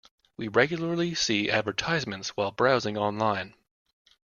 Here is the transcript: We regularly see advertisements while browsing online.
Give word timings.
We 0.35 0.47
regularly 0.47 1.13
see 1.13 1.51
advertisements 1.51 2.29
while 2.29 2.49
browsing 2.49 2.97
online. 2.97 3.53